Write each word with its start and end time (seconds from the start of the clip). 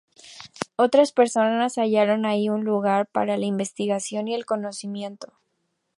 Otras 0.77 1.11
personas 1.11 1.75
hallaron 1.77 2.25
allí 2.25 2.49
un 2.49 2.63
lugar 2.65 3.05
para 3.05 3.37
la 3.37 3.45
investigación 3.45 4.27
y 4.29 4.33
el 4.33 4.47
conocimiento. 4.47 5.35